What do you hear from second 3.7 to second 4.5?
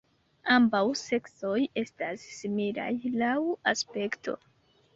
aspekto.